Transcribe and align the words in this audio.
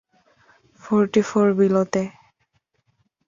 Forty 0.83 1.21
four 1.29 1.47
বিলোতে। 1.57 2.03